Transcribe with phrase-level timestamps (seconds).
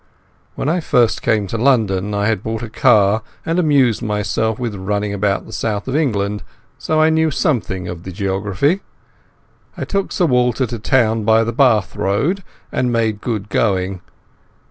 [0.55, 4.73] When I first came to London I had bought a car and amused myself with
[4.73, 6.41] running about the south of England,
[6.79, 8.79] so I knew something of the geography.
[9.77, 14.01] I took Sir Walter to town by the Bath Road and made good going.